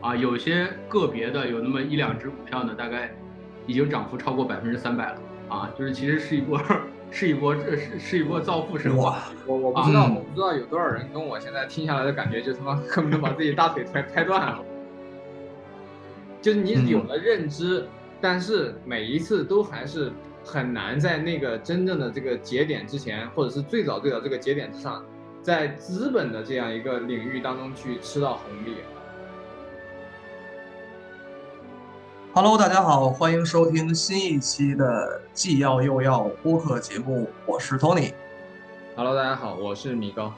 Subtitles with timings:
[0.00, 3.14] 啊，有些个别的有那么一两只股票呢，大概
[3.66, 6.58] 已经涨幅超过百分之三百了啊，就是其实是一波
[7.10, 9.24] 是一波这是是一波造富神话。
[9.46, 14.64] 我我不知道我不知道有多少人跟我现在听下来的感觉，就他妈恨不得把自己大腿拍拍断了。
[16.40, 17.84] 就是你有了认知，
[18.20, 20.10] 但是每一次都还是
[20.42, 25.04] 很难在那个真正的这个节点之前，或者是最早最早这个节点之上，
[25.42, 28.76] 在资本的这样一个领域当中去吃到红利。
[32.32, 38.12] Hello，大家好，欢迎收听新一期的既要又要播客节目，我是 Tony。
[38.94, 40.32] Hello，大家好，我是米高。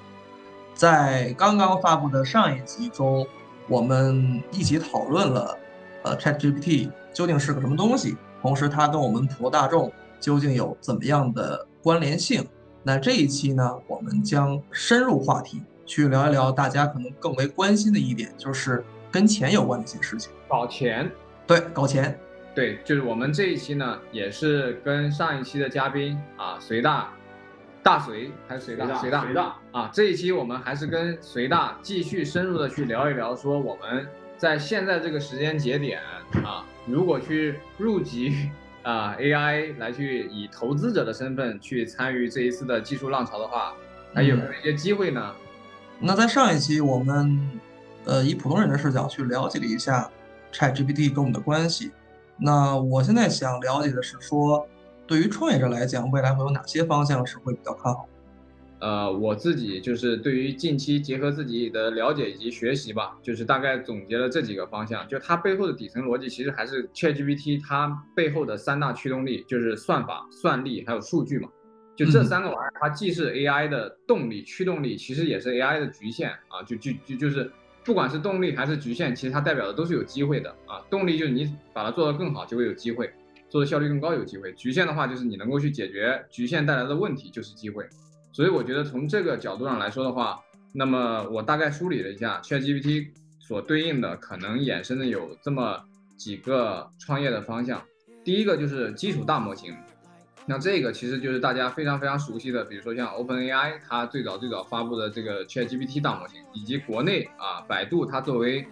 [0.72, 3.26] 在刚刚发布的上一集中，
[3.68, 5.54] 我们一起讨论了。
[6.02, 8.16] 呃，ChatGPT 究竟是个什么东西？
[8.40, 12.42] 同时，它跟我们普罗大众究竟有怎么样的关联性？
[12.82, 20.32] 那这一期呢，我们将深入话题，去聊一聊大家可能更为关心的一点，就是跟钱有关的一些事情。
[20.48, 21.10] 搞钱？
[21.46, 22.18] 对，搞钱。
[22.54, 27.12] 对，就是我们这一期呢，也是跟上一期的嘉宾啊，隋大，
[27.82, 28.94] 大隋还是隋大？
[28.96, 34.06] 隋大，隋大啊，这一期我们还是跟隋大继续深入的去聊一聊，说我们。
[34.38, 36.00] 在现在这个时间节点
[36.44, 38.50] 啊，如果去入局
[38.82, 43.72] 啊 AI 来去以投资者的身份去参与这一次的技术浪潮的话，
[44.12, 45.32] 还有没有一些机会呢？
[46.00, 47.60] 那在上一期我们
[48.04, 50.10] 呃以普通人的视角去了解了一下
[50.52, 51.90] ChatGPT 跟我们的关系。
[52.38, 54.66] 那我现在想了解的是说，
[55.06, 58.08] 对于创业者来讲，未来会有哪些方向是会比较看好？
[58.80, 65.06] 呃，我自己就是对于近期结合自己的了解以及学习吧，就是大概总结了这几个方向。
[65.06, 71.48] 就它背后的底层逻辑，其实还是 ChatGPT 它背后的三大驱动力，就是算法、算力还有数据嘛。
[71.94, 76.60] 就这三个玩意儿，它既是 AI 的动力、驱动力，其实也是 AI 的局限啊。
[76.66, 77.48] 就就就就是
[77.84, 80.80] 不管是动力还是局限，其实它代表的都是有机会的啊。
[80.88, 83.06] 动力就是你把它做得更好，就会有机会；
[83.48, 84.52] 做的效率更高，有机会。
[84.52, 87.88] 局限的话，就是你能够去解决局限带来的问题，就是机会。
[88.32, 90.40] 所以我觉得从这个角度上来说的话，
[90.72, 93.08] 那么我大概梳理了一下，ChatGPT
[93.40, 95.82] 所对应的可能衍生的有这么
[96.16, 97.82] 几个创业的方向。
[98.24, 99.74] 第一个就是基础大模型，
[100.46, 108.66] 那这个其实就是大家非常非常熟悉的，比如说像 OpenAI 它最早最早发布的这个 ChatGPT 大模型，以及国内啊百度它作为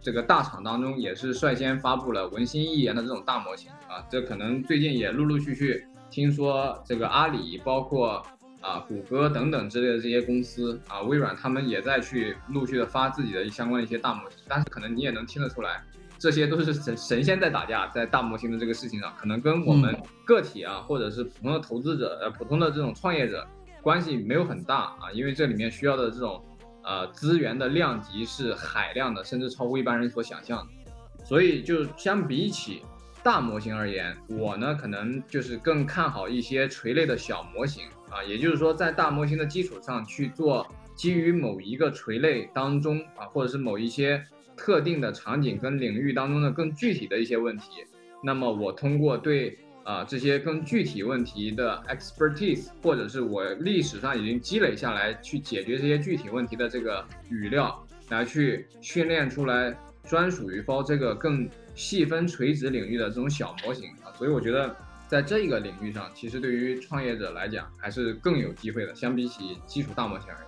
[0.00, 8.24] 这个大厂当中也是率先发布了文心一言的这种大模型啊，这可能最近也陆陆续续听说这个阿里包括。
[8.64, 15.82] 啊，谷歌等等之类的这些公司啊，微软他们也在去陆续的发自己的相关的一些大模型，但是可能你也能听得出来，
[16.24, 23.46] 这些都是神神仙在打架，在大模型的这个事情上，可能跟我们个体啊，或者是普通的投资者呃，普通的这种创业者
[23.82, 26.42] 关系没有很大啊，因为这里面需要的这种
[26.82, 32.80] 呃资源的量级是海量的，甚至超乎一般人所想象的，所以就相比起
[33.22, 37.84] 大模型而言，我呢可能就是更看好一些垂类的小模型。
[38.08, 44.24] 啊，也就是说，在大模型的基础上去做基于某一个垂类当中啊，或者是某一些
[44.56, 47.84] 特定的场景跟领域当中的更具体的一些问题，
[48.22, 64.74] 那么我通过对啊这些更具体问题的 expertise，或者是我历史上已经积累下来去解决这些具体问题的这个语料，来去训练出来专属于包这个更细分垂直领域的这种小模型啊，所以我觉得。
[65.06, 70.46] 在这个领域上，其实对于创业者来讲还是更有机会的，相比起基础大模型而言。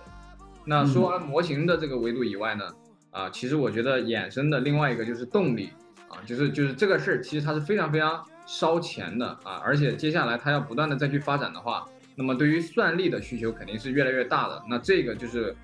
[0.65, 2.65] 那说完模型的这个维度以外呢，
[3.11, 5.71] 啊，其实我觉得衍生的另外一个就是动力
[6.07, 11.85] 啊，就是就是这个事儿其实它是非常非常烧钱的啊，而且接下来它要不断的再去发展的话，
[12.15, 14.63] 那么对于算力的需求肯定是越来越大的。
[14.69, 15.55] 那这个就是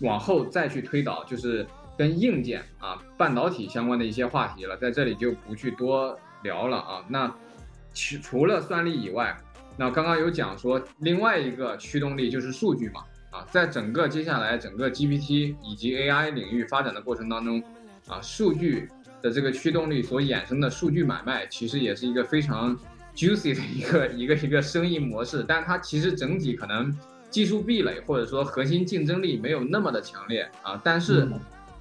[0.00, 1.66] 往后再去推导，就是
[1.96, 7.04] 跟硬件啊、半导体相关的一些话题了，在这里就不去多聊了啊。
[7.08, 7.26] 那
[7.92, 9.36] 除除了算力以外，
[9.76, 17.62] 那刚刚有讲说另外一个驱动力就是数据嘛，啊，在整个接下来整个 GPT 以及 AI 领域发展的过程当中，
[18.06, 18.88] 啊，数据
[19.20, 22.74] 的这个驱动力所衍生的数据买卖，其实也是一个非常
[23.14, 26.96] juicy 的一个一个一个生意模式，但它其实整体可能
[27.30, 31.28] 技术壁垒或者说核心竞争力没有那么的强烈啊，但是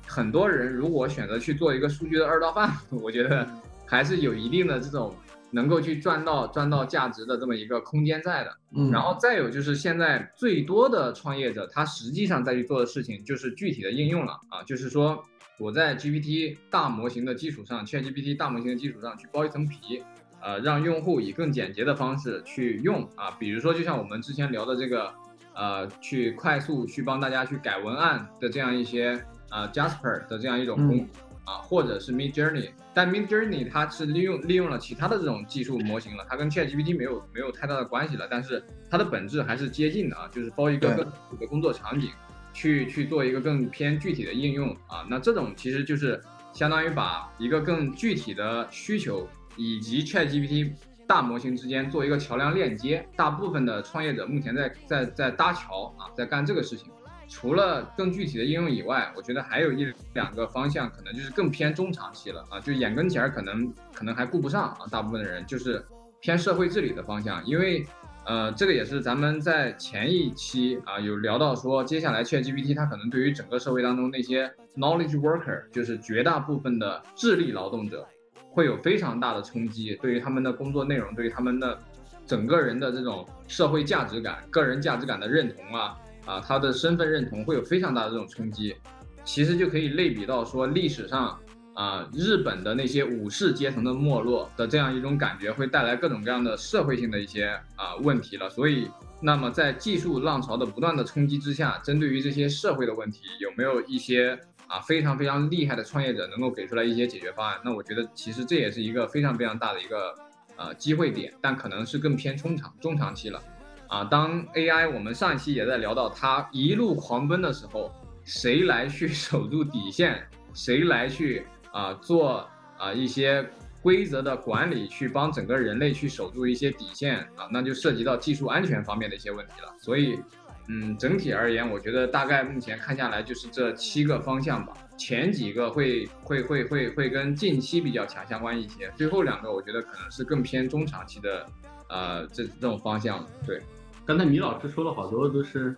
[0.05, 3.47] 很多人如果选择去做一个数据的二道贩， 我觉得
[3.85, 5.15] 还是有一定的这种。
[5.57, 14.33] 能够去赚到赚到价值的这么一个空间在的，嗯，然后再有就是现在最多的创业者，他实际上在去做的事情就是具体的应用了。
[14.49, 15.23] 啊，就是说
[15.57, 20.03] 我在 GPT 大模型的基础上，ChatGPT 大模型的基础上去包一层皮，
[20.43, 23.01] 呃，让用户以更简洁的方式去用。
[23.15, 25.11] 啊，比如说就像我们之前聊的这个，
[25.55, 29.19] 呃，去快速去帮大家去改文案的这样一些
[29.49, 31.07] 呃 Jasper 的这样一种功。
[31.47, 38.61] 啊，或者是 Mid Journey，但 Mid Journey 它是利用利用了其他的这种技术模型了，它跟 ChatGPT 没有没有太大的关系了，但是
[38.91, 42.09] 它的本质还是接近的啊，就是包一个更具体的工作场景，
[42.53, 46.21] 去去做一个更偏具体的应用啊，那这种其实就是
[46.51, 50.73] 相当于把一个更具体的需求以及 ChatGPT
[51.07, 53.07] 大模型之间做一个桥梁链接。
[53.15, 56.91] 大部分的创业者目前在在在搭桥啊，在干这个事情。
[57.29, 65.85] 除了更具体的应用以外，我觉得还有一两个方向可能就是更偏中长期了啊，就眼跟前儿可能可能还顾不上啊，大部分的人就是
[66.21, 67.85] 偏社会治理的方向，因为
[68.25, 78.05] 呃，这个也是咱们在前一期啊有聊到说，接下来 ChatGPT 它可能对于整个社会当中那些 knowledge worker，就是绝大部分的智力劳动者，
[78.51, 81.77] 会有非常大的冲击，对于他们的工作内容，对于他们的
[82.25, 85.97] 整个人的这种社会价值感、个人价值感的认同啊。
[86.27, 88.75] 啊，他的身份认同会有非常大的这种冲击，
[89.23, 91.39] 其实就可以类比到说历史上
[91.73, 98.49] 啊，日本的那些武士阶层的没落的这样一种感觉，会带来各种各样的社会性的一些啊问题了。
[98.49, 98.89] 所以，
[99.21, 104.37] 那么在技术浪潮的不断的冲击之下，针对于这些社会的问题，有没有一些
[104.67, 107.57] 啊非常非常厉害的创业者能够给出来一些解决方案？
[107.63, 110.13] 那我觉得其实这也是一个非常非常大的一个
[110.57, 113.41] 呃机会点，但可能是更偏中长中长期了。
[113.89, 117.91] 啊，当 AI 我们上一期也在聊到它一路狂奔的时候，
[118.23, 120.21] 谁来去守住底线？
[120.53, 122.47] 谁来去啊做
[122.77, 123.47] 啊一些
[123.81, 127.47] 规则的管理，去帮整个人类去守住一些底线啊？
[127.51, 129.71] 那就涉及到技术安全方面的一些问题了。
[129.79, 130.19] 所以，
[130.67, 134.73] 嗯，整体而言，我觉得大概目前看下来就是这七个方向吧。
[134.97, 141.45] 前几个会会会会会跟近期比较强相关一些，最后两个我觉得可能是更偏中长期的，
[141.87, 143.23] 呃，这这种方向。
[143.45, 143.61] 对。
[144.07, 145.75] 刚才米老师说了好多都是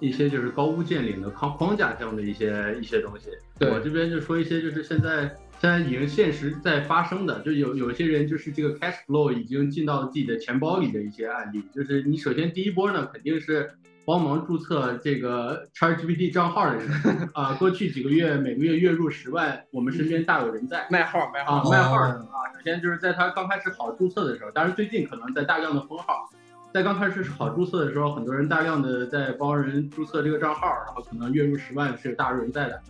[0.00, 3.30] 一些就是高屋建瓴的框框架这样的一些一些东西，
[3.60, 13.70] 我这边就说一些就是现在现在已经现实在发生的，就有有些人就是这个 cash flow 已经进到自己的钱包里的一些案例，就是你首先第一波呢肯定是
[14.04, 16.86] 帮忙注册这个 ChatGPT 账号的人
[17.32, 21.70] 啊，过去几个月每个月月入十万，我们身边大有人在卖号卖号。
[21.70, 26.30] 卖号的啊，首先就是在他刚开始好注册的时候，当然最近可能在大量的封号。
[26.72, 32.80] 在刚开始好注册的时候，很多人大量的在帮人注册这个账号，然后可能月入十万是有大有人在的。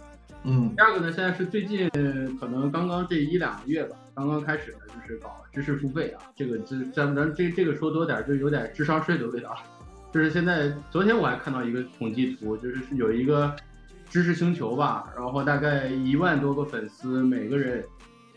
[0.45, 1.89] 嗯，第二个呢，现在是最近
[2.39, 9.59] 可能刚刚这一两个月吧，刚刚开始的就是搞知识付费啊，这个这咱咱这这个说多点就有点智商税的味道了。
[10.13, 13.55] 就是现在昨天我还看到一个统计图，就是有一个
[14.11, 17.83] 知识星球吧，然后大概一万多个粉丝，每个人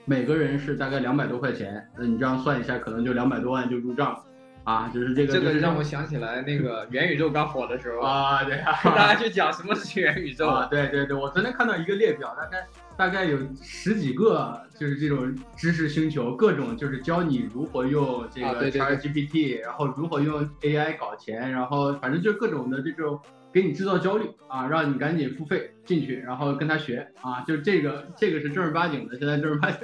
[0.06, 4.18] 每个人是大概两百多块钱，那你这样算一下，可能就两百多万就入账。
[4.64, 12.66] 啊，就是这个，这个让我想起来那个元宇宙刚火的时候啊，对啊，大家去讲什么是元宇宙啊，对对对，我昨天看到一个列表，大概
[12.96, 23.20] 大概有十几个，就是这种知识星球，各种就是教你如何用这个 ChatGPT，然后如何用 AI 搞钱，然后反正就各种的这种
[23.52, 29.80] 给你制造焦虑啊，让你赶紧付费进去，然后跟他学啊，就这个这个是正儿八经的，现在正儿八经。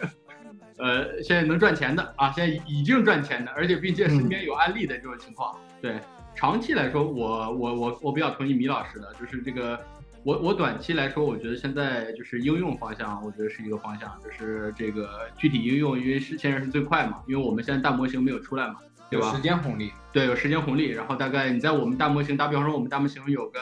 [0.79, 5.99] 呃，现在能赚钱的啊，现在已经赚钱的，而且并且身边有案例的这种情况，对
[6.35, 9.77] 长期来说，我我我我比较同意米老师的，就是这个，
[10.23, 18.75] 我我短期来说，我觉得现在就是应用方向，我觉得是一个方向，就是这个具体应用，因为是现在是最快嘛，因为我们现在大模型没有出来嘛，
[19.09, 19.35] 对吧？
[19.35, 23.59] 时间红利，对，有时间红利，然后大概你在我们大模型，打比方说我们大模型有个。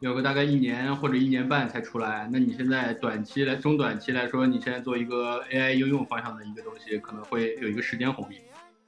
[0.00, 8.36] 有个大概一年或者一年半才出来，那你现在短期来、中短期来说，你现在做一个 AI 应用方向的一个东西，可能会有一个时间红利。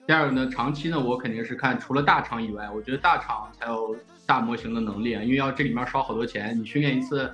[0.06, 7.30] 第二个呢，长期呢，我肯定是看除了大厂以外，我觉得大厂才有大模型的能力啊，因为要这里面烧好多钱，你训练一次，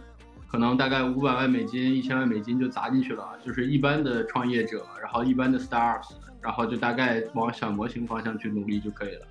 [0.50, 3.38] 可能大概五百万美金、一千万美金就砸进去了。
[3.47, 9.26] 就是一般的创业者，然后一般的 startups，然后就大概往小模型方向去努力就可以了。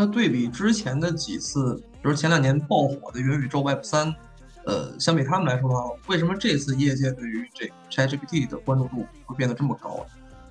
[0.00, 4.14] 那对比之前的几次，比如前两年爆火的元宇宙 Web 三，
[4.64, 10.06] 呃，相比他们来说的话，为什么这次业界对于这 ChatGPT 的关注度会变得这么高？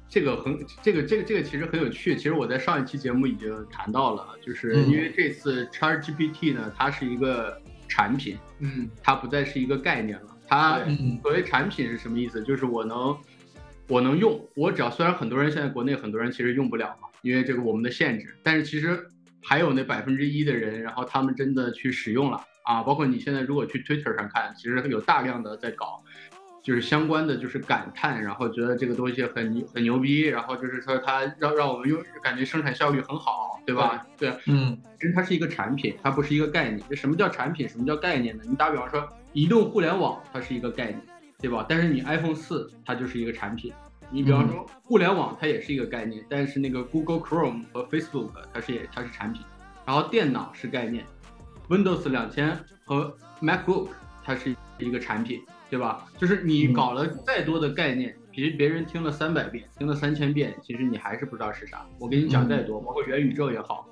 [0.10, 2.18] 这个很，这个这个这个其实很有趣。
[2.18, 10.28] 其实我在上一期节目已经谈到了，就是因为这次 ChatGPT 呢，它是一个产品，嗯，它不再是一个概念了。
[10.46, 10.82] 它
[11.22, 12.44] 所谓产品是什么意思？
[12.44, 13.18] 就是我能
[13.88, 19.08] 我能用，我只要虽然很多人现在国内很多人其实用不了嘛，因为这个我们的限制，但是其实。
[19.48, 22.84] 还有那百分之一的人，然后他们真的去使用了啊！
[22.84, 26.04] 包括你现在如果去 Twitter 上看，其实有大量的在搞，
[26.62, 34.06] 就是相关的就是感叹，然后觉得这个东西很牛很牛逼，然后就是说它让让我们用感觉生产效率很好，对吧？
[34.18, 36.82] 对，嗯，其实它是一个产品，它不是一个概念。
[36.90, 37.70] 这什么叫产品？
[37.70, 38.44] 什么叫概念呢？
[38.46, 41.02] 你打比方说移动互联网，它是一个概念，
[41.40, 41.66] 对吧？
[41.70, 43.72] 但是你 iPhone 四它就是一个产品。
[44.10, 49.42] 你比方说互联网它也是一个概念，但是那个 Google Chrome 和 Facebook 它是也它是产品。
[49.86, 51.06] 然后电脑是概念
[51.70, 53.88] ，Windows 两千和 MacBook
[54.24, 56.06] 它是一个产品，对吧？
[56.18, 61.86] 就是你搞了再多的概念，其实别人听了三百遍，听了三千遍，其实你还是不知道是啥。
[62.00, 63.88] 我给你讲再多，包括元宇宙也好，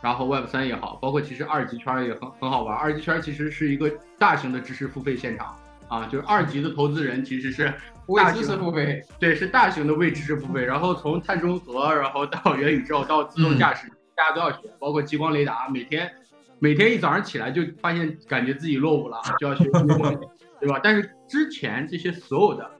[0.00, 2.76] 然后 Web 三也好，包括其实二级圈也很很好玩。
[2.76, 5.54] 二级圈其实是一个大型的知识付费现场
[5.88, 7.72] 啊，就是二级的投资人其实是
[8.06, 10.64] 为知识付费，对，是大型的未知识付费。
[10.64, 13.88] 然后从碳中和，然后到元宇宙，到自动驾驶。
[14.16, 16.08] 大家都要学，包括激光雷达，每天
[16.60, 20.14] 每天一早上起来就发现感觉自己落伍了，就要学激光，
[20.60, 20.78] 对吧？
[20.82, 22.70] 但是之前这些所有的，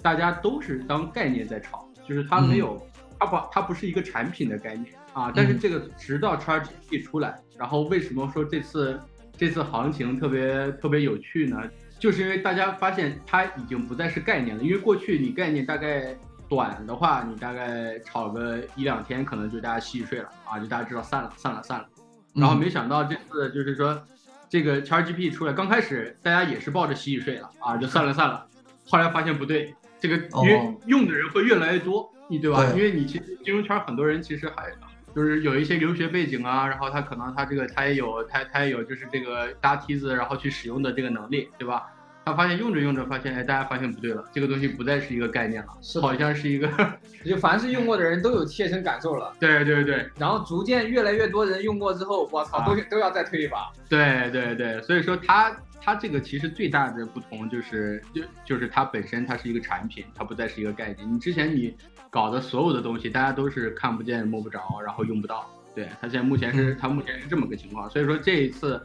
[0.00, 2.80] 大家都是当概念在炒，就是它没有，
[3.18, 5.32] 它不它不是一个产品的概念啊。
[5.34, 9.00] 但是这个直到 ChatGPT 出来，然后为什么说这次
[9.36, 11.60] 这次行情特别特别有趣呢？
[12.04, 16.14] 就是因为大家发现它已经不再是概念了，因为过去你概念大概。
[16.46, 21.86] 短的话，你大概炒个一两天，可能就大家洗洗睡了啊，就大家知道散了，散了，散了。
[22.34, 23.98] 然后没想到这次就是说，
[24.46, 28.46] 这个 ChatGPT 出来，刚开始大家也是抱着洗洗睡了啊，就散了，散了。
[28.86, 32.62] 后来发现不对，这个因为用的人会越来越多，你对吧？
[32.76, 34.70] 因为你其实金融圈很多人其实还
[35.14, 41.90] 就是有一些留学背景啊，然后他可能他这个他也有他他也有就是这个搭梯子然后去使用的这个能力，对吧？
[42.24, 46.68] 他发现用着用着，发现哎，大家发现不对了，这个东西不再是一个概念了，是好像是一个，
[47.24, 49.34] 就凡是用过的人都有切身感受了。
[49.38, 53.70] 对对对，然后逐渐越来越多人用过之后，我操，都都要再推一把。
[53.88, 61.12] 对对对，所以说它它这个其实最大的不同就是就就是它本身它是一个产品，它不再是一个概念。
[61.12, 61.76] 你之前你
[62.08, 65.46] 搞的所有的东西，大家都是看不见摸不着，然后用不到。
[65.74, 68.80] 对它现在目前是它目前是这么个情况，所以说这一次。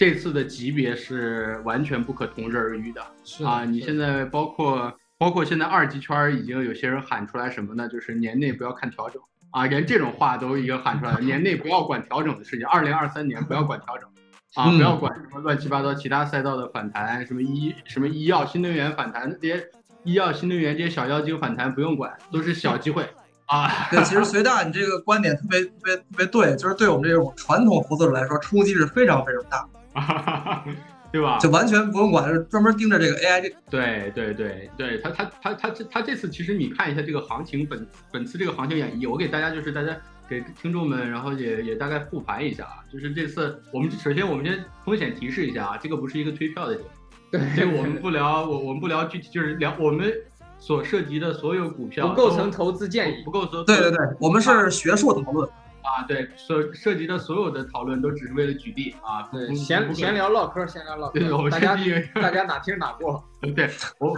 [0.00, 3.02] 这次的级别是完全不可同日而语的
[3.46, 3.66] 啊！
[3.66, 7.86] 你现在包括包括现在二级圈已经有些人喊出来什么呢？
[7.86, 11.20] 就是年内不要看调整啊，连这种话都已经喊出来了。
[11.20, 14.08] 年内不要管调整的事情，二零二三年不要管调整
[14.56, 19.62] 啊，不要管什么乱七八糟其他赛道的反弹，什么医什么医药新能源反弹这些
[20.04, 23.06] 医药新能源这些小妖精反弹不用管，都是小机会
[23.44, 23.68] 啊。
[23.90, 29.68] 对，其实随大你这个观点特别特别特别对，就是对我们这种传统投资者来说冲击是非常非常大。
[29.92, 30.64] 啊，
[31.12, 31.38] 对吧？
[31.38, 33.52] 就完全不用管，就专门盯着这个 AI 这。
[33.68, 39.96] 对对对对，他他他他这他这次其实你看一下这个行情，本本次这个行情演绎，我给大家就是大家
[40.28, 42.84] 给听众们，然后也也大概复盘一下啊。
[42.92, 50.12] 就是这次我们首先我们先风险提示一下啊，这个不是一个推票的节目，对，我们不聊我我们不聊具体，就是聊我们
[50.60, 53.64] 所涉及的所有股票不构成投资建议，不构成。
[53.64, 55.48] 对对对，我们是学术讨论。
[55.82, 61.76] 啊，对，所涉及的所有的讨论都只是为了举例啊，对，闲闲聊唠嗑，闲聊唠 嗑，对，我们大家
[62.14, 63.22] 大家哪听哪过，
[63.54, 63.68] 对
[63.98, 64.14] 我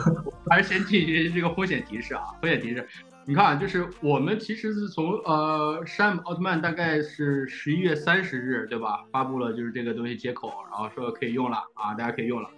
[0.50, 2.86] 还是先进行这个风险提示啊，风险提示，
[3.24, 9.04] 你看，就是我们其实是从呃山姆奥特曼大概是十一月三十日，对吧？
[9.12, 12.48] 发布了就是这个东西接口，然后说可以用了啊，大家可以用了。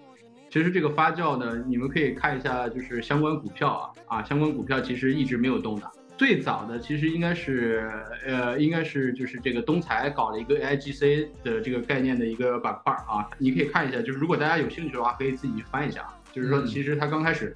[0.50, 5.90] 其实这个发酵呢，你们可以看一下，就是相关股票啊啊，相关股票其实一直没有动的。
[6.16, 7.90] 最早的其实应该是，
[8.25, 16.14] 呃，应该是就是这个东财搞了一个 AIGC 的这个概念的一个板块啊，你可以看一下，就是如果大家有兴趣的话，可以自己去翻一下啊。
[16.33, 17.52] 就是说，其实它刚开始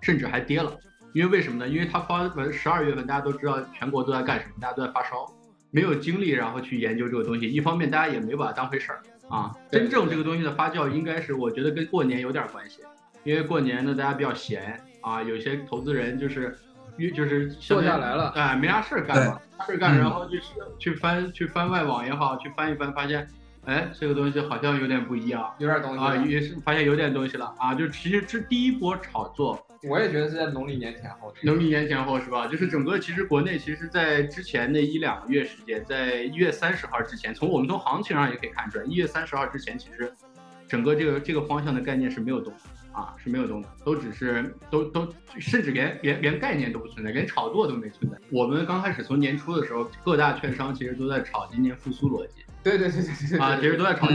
[0.00, 0.76] 甚至还跌了，
[1.12, 1.68] 因为为什么呢？
[1.68, 5.32] 因为它发完十二月份，大家都知道全国都在干什么，大家都在发烧，
[5.70, 7.48] 没有精力然后去研究这个东西。
[7.48, 9.52] 一方面，大家也没把它当回事儿啊。
[9.70, 12.80] 真正这个东西的发酵，应该是我觉得跟过年有点关系，
[13.22, 16.58] 因为过年呢大家比较闲啊，有些投资人就是。
[16.96, 20.42] 约就是坐下来了，哎，没啥事儿干嘛，事儿干，然后就是
[20.78, 23.26] 去翻去翻外网也好，去翻一翻，发现，
[23.64, 32.46] 哎，这个东西好像有点不一样，有点东西啊，也是发现有点东西了啊，就其实这第一波炒作，我也觉得是在农历年前后，农历年前后是吧？
[32.46, 40.12] 就是整个其实国内其实，在之前那一两个月时间，在一月三十号之前，从我们从行情上也可以看出来，一月三十号之前，其实
[40.68, 42.52] 整个这个这个方向的概念是没有动。
[42.94, 45.06] 啊，是没有动的，都只是都都，
[45.38, 48.16] 甚至连连连概念都不存在，连炒作都没存在。
[48.30, 52.44] 我们刚开始从年初的时候，各大券商其实都在炒今年复苏逻辑。
[52.62, 54.06] 对对对对对啊，其实都在炒。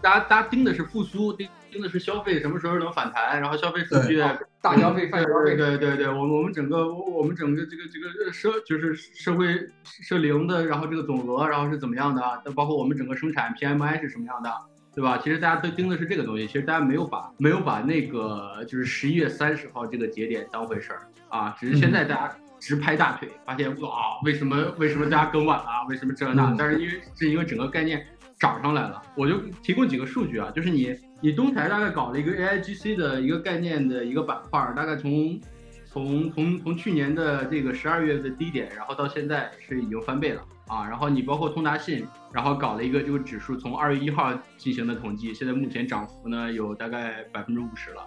[0.00, 4.18] 大家大家盯的是复苏，盯盯的是消费什么时候能反弹，然后消费数据
[4.62, 5.56] 大消费、泛消费。
[5.56, 12.22] 对对对，我我们整个我们整个这个这个社就是社会社零的，然后这个总额然后是怎么样的？
[12.54, 14.50] 包括我们整个生产 PMI 是什么样的？
[14.94, 15.18] 对吧？
[15.22, 21.56] 其实大家都盯的是这个东西，其实大家没有把没有把那个就是十一月三十号这个节点当回事儿啊。
[21.60, 25.86] 只是现在大家直拍大腿，发现哇，为什么为什么大家更晚了？
[25.88, 26.54] 为什么这那？
[26.58, 28.04] 但是因为是因为整个概念
[28.38, 29.00] 涨上来了。
[29.14, 35.40] 我就提供几个数据啊，就是你你东台大概搞了一个 AIGC 的一个概念的一个板块，大概从
[35.86, 40.86] 从从从去年的这个十二月的低点，然后到现在是已经翻倍了啊。
[40.88, 48.06] 然后你包括通达信，然后搞了一个这个指数，从二月一号进行的统计，现在目前涨幅呢有大概百分之五十了。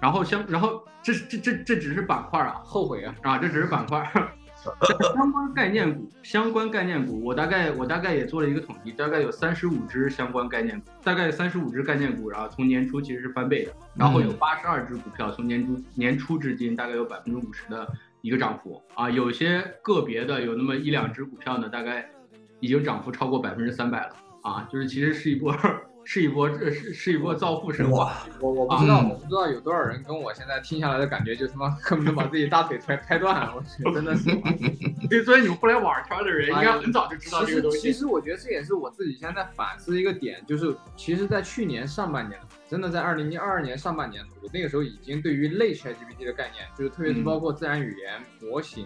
[0.00, 4.06] 然后相然后这这这这只是板块啊，后悔啊啊，这只是板块。
[5.14, 17.86] 相关概念股，相关概念股，我大概我大概也做了一个统计，大概有三十五只相关概念股，大概三十五只概念股，然后从年初其实是翻倍的，然后有八十二只股票从年初年初至今大概有百分之五十的
[18.24, 22.08] 一个涨幅啊，有些个别的有那么一两只股票呢，大概
[22.58, 25.54] 已经涨幅超过百分之三百了啊，就是其实是一波。
[26.06, 28.26] 是一波，是是一波造富神话。
[28.38, 33.50] 我我不知道，我不知道有多少人跟我现在听下来的感觉，就他妈恨不得把自己大腿拍拍断。
[33.54, 34.28] 我去，真的是。
[35.08, 37.78] 对，所以你们互联网圈的人应该很早就知道这个东西。
[37.78, 42.38] 其实我觉得这也是我自己现在反思一个点，就是其实，在去年上半年，
[42.74, 44.20] 真的在二零二二年上半年
[44.52, 48.84] 那个时候已经对于类 ChatGPT 的概念，就是特别是包括自然语言模型，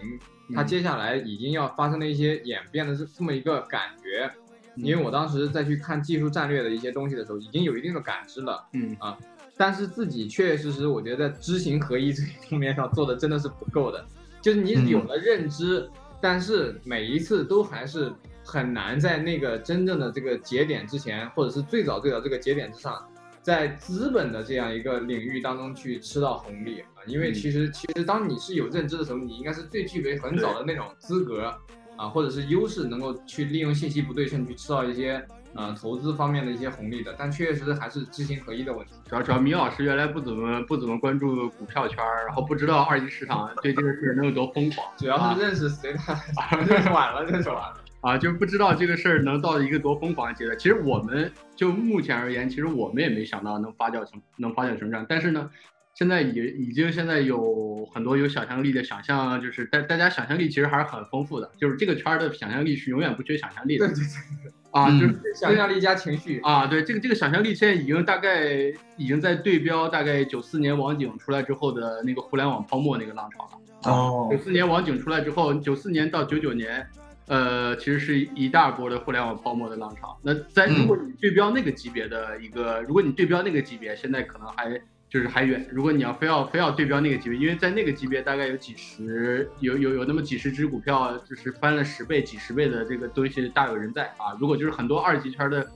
[0.53, 4.31] 它接下来已经要发生的一些演变的这这么一个感觉。
[4.75, 8.95] 因为我当时在去看技术战略的一些东西的时候，已经有一定的感知了，嗯。
[8.99, 9.17] 啊，
[9.57, 14.05] 但是自己确确实实，我觉得在知行合一这一方面上做的真的是不够的。
[14.39, 15.89] 就是你有了认知，
[16.21, 18.13] 但是每一次都还是
[18.45, 23.05] 很难在那个真正的这个节点之前，或者是最早最早这个节点之上，
[23.49, 26.85] 在资本的这样一个领域当中去吃到红利啊。
[27.07, 31.53] 因为其实其实当你是有认知的时候，你应该是最具备很早的那种资格。
[31.97, 35.21] 啊，或者是优势能够去利用信息不对称去吃到一些
[35.53, 38.93] 呃投资方面的一些红利的，但确实还是知行合一的问题。
[39.09, 44.87] 主要主要米老师原来不怎么不怎么关注股票圈，然后不知道二级市场对这个事能有多疯狂。
[44.95, 50.57] 主要是认识谁他 认识晚了，认识晚了啊，就不知道这个事儿能到一个多疯狂的阶段。
[50.57, 55.49] 其实我们就目前而言，其实我们也没想到能发酵成能发酵成这样，但是呢。
[55.95, 63.85] 现在已已经现在有很多有想象力的想象，就是大大家想象力其实还是很丰富的，就是这个圈的想象力是永远不缺想象力的。
[63.85, 68.47] 对对对啊，就是想象力加情绪啊，对，这个这个想象力现在已经大概
[68.95, 73.91] 已经在对标大概九四年网警出来之后的那个互联网泡沫那个浪潮了。
[73.91, 76.87] 哦，九四年网警出来之后，九四年到九九年，
[77.29, 80.19] 呃，其实是一大波的互联网泡沫的浪潮。
[80.21, 84.81] 那在如果你对标那个级别的一个，如果你对标那个级别，现在可能还。
[85.11, 94.37] 就是还远，如果你要非要非要对标那个级别，因为在那个级别大概有几十有有有那么几十只股票，就是翻了十倍、几十倍的这个东西大有人在啊。
[94.39, 95.67] 如果就是很多二级圈的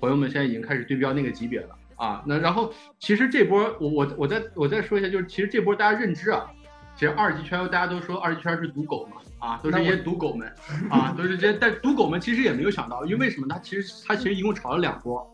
[0.00, 2.22] 朋友们现在已经开始对标那个级别了啊。
[2.24, 6.50] 那然后其实这波我我我再我再说一下，就是其实这波大家认知啊，
[6.94, 10.52] 其实二级圈大家都说二级圈是赌狗嘛啊，都是一些赌狗们
[10.90, 13.46] 啊，都是这些，但赌狗们其实也没有想到，因为什么？
[13.48, 15.24] 他其实他其实一共炒了两波。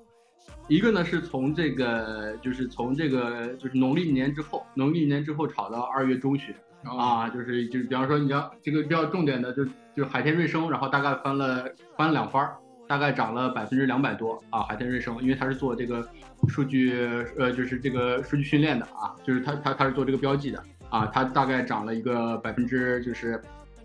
[0.67, 9.63] 一个呢是从这个，就是从这个，就是农历年之后，农历年之后炒到二月中旬啊，就是就是，比方说你要这个比较重点的，就
[9.95, 11.67] 就海天瑞声，然后大概翻了
[11.99, 12.57] 翻了两番儿，
[12.89, 16.07] 大概涨了百分之两百多啊，海天瑞声，因为它是做这个
[16.49, 16.95] 数据，
[17.39, 23.41] 呃，就是这个数据训练的啊，就是它它它是做这个标记的啊，它大概涨了一个百分之就是。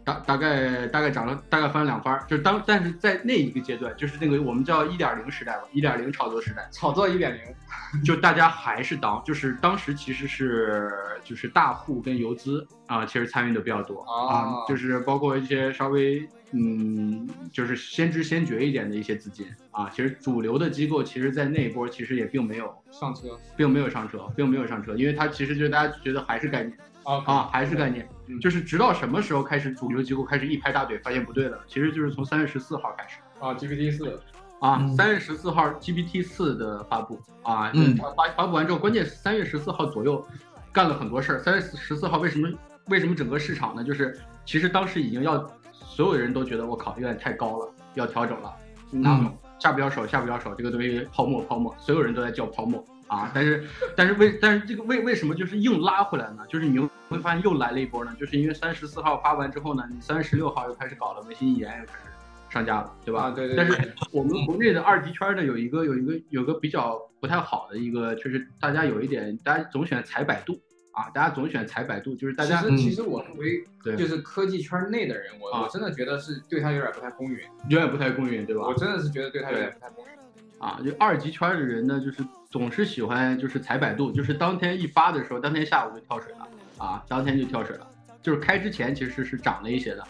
[0.09, 7.41] 大大概大概涨了大概翻了两番，就是当但是在那一个阶段，就是那个我们叫一点零时代吧，一点零炒作时代，炒作一点零，
[8.03, 10.91] 就大家还是当就是当时其实是
[11.23, 14.01] 就是大户跟游资啊，其实参与的比较多。
[14.01, 26.77] 啊，就是包括一些稍微嗯就是先知先觉一点的一些资金啊，其实主流的机构其实在那一波其实也并没有上车，并没有上车，并没有上车，因为它其实就是大家觉得还是概念。
[27.25, 28.07] 啊，还是概念，
[28.39, 34.21] 就是直到什么时候开始主流机构开始一拍大腿，发现不对了，其实就是从三月十四号开始啊，GPT 四
[34.59, 40.23] 啊，三月十四号 GPT 四的发布啊，嗯，发发布完之后，关键是三月十四号左右
[40.71, 41.39] 干了很多事儿。
[41.39, 42.47] 三月十四号为什么
[42.89, 43.83] 为什么整个市场呢？
[43.83, 45.49] 就是其实当时已经要
[45.85, 48.55] 所有人都觉得我靠有点太高了，要调整了，
[48.91, 52.83] 那下不了手，下不了手，这个东西泡沫泡沫，所有人都在叫泡沫。
[53.07, 56.45] 啊，但是，但是为，但是这个为为什么就是硬拉回来呢？
[56.47, 62.11] 就是你会发现又来了一波呢，就是因为三十四号发完之后呢，你三十六号又开始搞了，文心一言又开始
[62.51, 63.23] 上架了，对吧？
[63.23, 63.55] 啊，对对。
[63.57, 70.61] 但是我们国内的二级圈呢有一个有一个有个比较不太好的一个，就是大家有一点，大家总喜欢踩百度
[70.99, 72.61] 啊，大家总选踩百度，就是大家。
[72.61, 73.63] 其实其实我作为
[73.95, 78.63] 就是科技圈内的人，我我真的觉得是对他有点不太公允，有点不太公允，对吧？
[78.67, 80.11] 我真的是觉得对他有点不太公允。
[80.59, 87.87] 啊，就二级圈的人呢，就是总是喜欢就是踩百度，就是当天一发的时候，当天下午就跳水了啊，当天就跳水了。
[88.21, 90.03] 就是开之前其实是涨了一些的，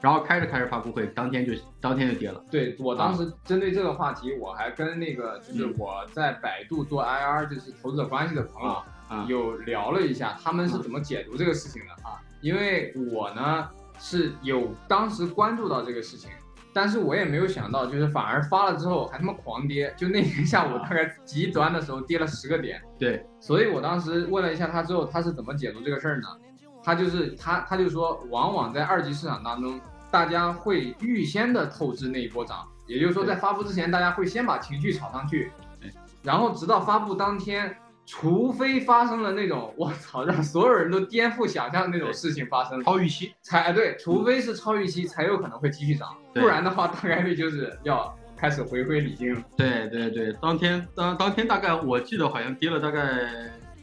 [0.00, 2.40] 然然后开着开着发布会，当天就当天就跌了。
[2.48, 8.86] 对我当时针对这个话题，我还跟那个就是我在百度做 IR 就是投资者关系的朋友啊
[9.28, 12.20] 有聊了一下，他们是怎么解读这个事情的啊？
[12.40, 16.30] 因为我呢是有当时关注到这个事情。
[16.72, 22.82] 但是我也没有想到，就是反而发了之后还他妈狂跌，就那天下午大概极端的时候跌了十个点。
[22.98, 26.28] 对，所以我当时问了一下他之后，他是怎么解读这个事儿呢？
[26.84, 35.50] 他就是他他就说，往往在二级市场当中，大家会预先的透支那一波涨，也就是说在发布之前，大家会先把情绪炒上去，
[36.22, 37.74] 然后直到发布当天。
[38.06, 43.34] 除非发生了那种 我操让所有人都颠覆想象的那种事情发生，超预期。
[43.42, 49.44] 才对，除非是超预期才有可能会继续涨，不然的话大概率就是要开始回归理性。
[49.56, 53.02] 对对对，当天当当天大概我记得好像跌了大概。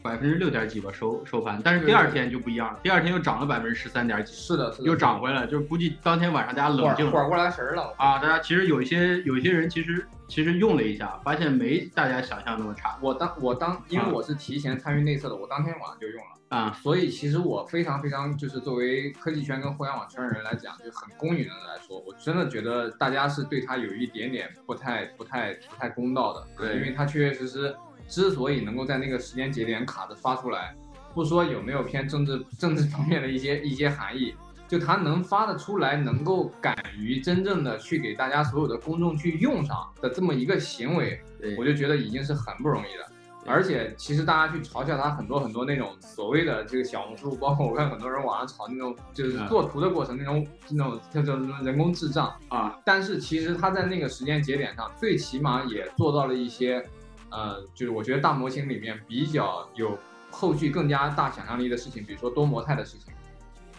[0.04, 8.18] 百分之六点几吧收收盘，但是第二天就不一样了，第二天又涨了百分之十三点几，是的，是的，又涨回来了，就是估计当天晚上大家冷静缓过来神了啊！
[8.18, 12.98] 大家其实有一些有一些人其实其实用了一下，发现没大家想象那么差。
[13.00, 27.76] 我当我当因为我是提前参与内测的，我当天晚上就用了啊，所以其实我非常非常就是作为科技圈跟互联网圈的人来讲，就很公允的来说，我真的觉得大家是对他有一点点不太不太不太公道的，对，因为他确确实实。
[28.06, 30.76] 之所以能够在那个时间节点卡着发出来，
[31.14, 34.34] 不说有没有偏政治政治方面的一些一些含义，
[34.66, 41.20] 就它能发得出来，能够敢于真正的去给大家所有的公众去用上的这么一个行为，
[41.58, 43.06] 我就觉得已经是很不容易的。
[43.46, 56.84] 而且其实大家去嘲笑他很多很多那种所谓的这个小红书，包括我看很多人网上炒那种就是做图的过程那种那种叫叫什么人工智障啊，但是其实他在那个时间节点上，最起码也做到了一些。
[57.30, 59.98] 呃，就是我觉得大模型里面比较有
[60.30, 63.12] 后续更加大想象力的事情，比如说多模态的事情，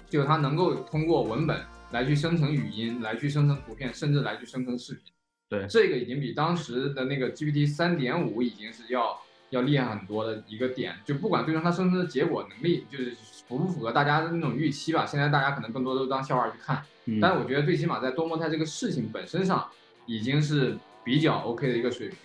[0.10, 5.04] 就它能够通过文本来去生成语音，来去生成图片，甚至来去生成视频。
[5.48, 9.20] 对，这个已经比当时的那个 GPT 三点五已经是要
[9.52, 10.96] 要厉害很多的一个点。
[11.06, 13.16] 就不管最终它生成的结果能力就是
[13.48, 16.84] 符不符合大家的那种预期吧，现在大家可能更多都当笑话去看。
[17.22, 19.70] 但是我觉得最起码在多模态这个事情本身上，
[20.08, 22.18] 已经是比较 OK 的一个水平。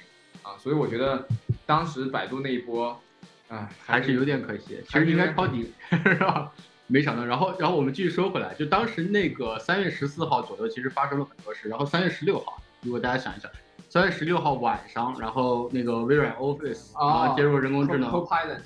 [0.42, 1.28] 啊，所以我觉得
[1.66, 2.98] 当时百度那一波，
[3.48, 4.78] 哎，还是有点可惜。
[4.88, 6.50] 其实应该抄底， 是吧？
[6.90, 7.24] 没想到。
[7.24, 11.68] 然后，然后我们继续说回来，就当时那个三月十四号左右，其实发生了很多事。
[11.68, 13.50] 然后三月十六号，如果大家想一想，
[13.88, 18.10] 三月十六号晚上，然后那个微软 Office 啊接入人工智能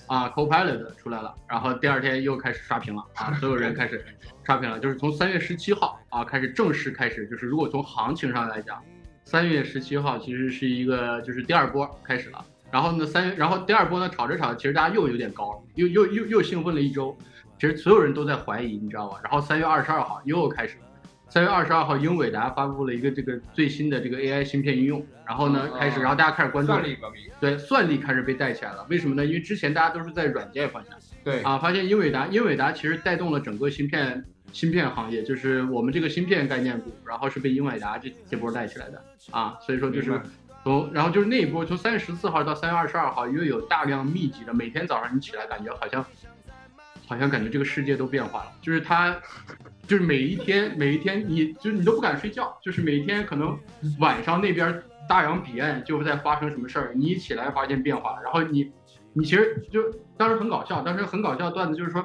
[0.07, 4.05] 啊 Copilot 出来了，然后第二天又开始刷屏了啊，所有人开始
[4.45, 4.79] 刷屏了。
[4.81, 8.83] 就是从三月十七号啊开始正式开始，就是如果从行情上来讲。
[9.27, 12.45] 三月十七号其实是一个，就是第二波开始了。
[12.71, 17.17] 然后呢，三月，然后第二波呢，炒着炒着，其实大家又有点高了，又又又又兴奋了一周。
[17.59, 19.19] 其实所有人都在怀疑，你知道吗？
[19.23, 20.85] 然后三月二十二号又开始了。
[21.29, 25.05] 三月二十二号，英伟达发布了一个这个最新的这个 AI 芯片应用。
[25.27, 26.73] 然后呢，开始，然后大家开始关注。
[26.73, 27.23] 算力革命。
[27.41, 28.87] 对，算力开始被带起来了。
[28.91, 29.25] 为什么呢？
[29.25, 30.97] 因为之前大家都是在软件方向。
[31.25, 31.43] 对。
[31.43, 34.25] 啊，发现英伟达，英伟达其实带动了整个芯片。
[34.53, 40.21] 芯片行业就是我们这个芯片概念股，然后是被英伟达这这波带起来的啊，所以说就是
[40.63, 46.07] 从然后就是那一波从三月十四号到三月二十二号，因为有大量密集的，每天早上你起来感觉好像
[47.07, 49.17] 好像感觉这个世界都变化了，就是他
[49.87, 53.59] 就是每一天每一天你就是你都不敢睡觉，就是每天可能
[54.01, 58.73] 晚上那边大洋彼岸就会在发生什么事儿，你一起来发现变化，然后你
[59.13, 59.83] 你其实就
[60.17, 62.05] 当时很搞笑，当时很搞笑的段子就是说。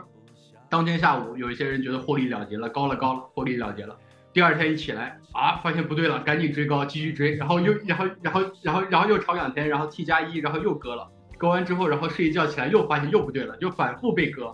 [0.72, 3.98] 当天下午，有一些人觉得获利了结了，高了高了，获利了结了。
[4.32, 14.54] 第二天一起来啊，发现不对了，赶紧追高，继续追，然后又然后然后然后然后又炒两天，然后 T 加一，然后又割了，割完之后，然后睡一觉起来又发现又不对了，就反复被割。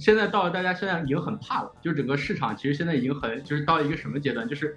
[0.00, 4.76] 现在到了大家现在已经很怕了，就整个市场其实现在已经很就是到一个什么阶段，就是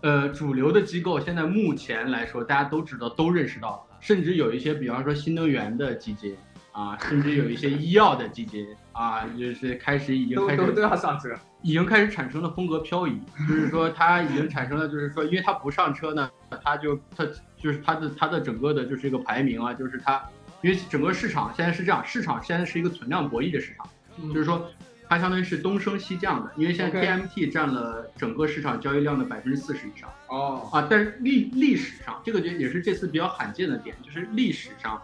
[0.00, 6.36] 呃主流的机构现在目前来说，大家都知道都认识到了，甚至有一些比方说新能源的基金。
[6.72, 11.28] 啊，甚至有一些医药的基金啊，就是开始已经开始都要上车，
[11.62, 16.30] 已经开始产生了风格漂移，就是说它已经产生了，就是说，因为它不上车呢，
[16.62, 20.22] 它就它就是它的它的整个的就是一个排名啊，就是它，
[20.62, 23.88] 因为整个市场现在是这样，市场现在是一个存量博弈的市场，
[24.32, 24.68] 就是说
[25.08, 35.00] 它相当于是东升西降的，因为现在 TMT 占了整个市场交易量的百分之四十以上哦啊，但是历历史上这个就也是这次比较罕见的点，就是历史上。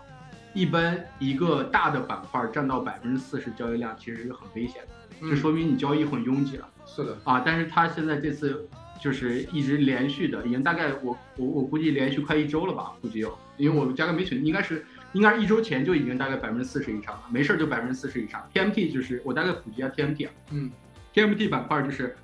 [0.55, 6.66] 一般一个大的板块占到百分之四十交易量，其实是很危险的，这说明你交易很拥挤了。
[6.87, 8.66] 是的啊，但是它现在这次
[8.99, 18.47] 就是一直连续的，已经大概我我我估计连续快一周了吧，估计有，因为我加个没存，应该是应该是一周前就已经大概百分之四十以上了，没事就百分之四十以上。
[18.53, 20.71] TMT 就是我大概普及一下 TMT 啊，嗯
[21.14, 22.16] ，TMT 板块就是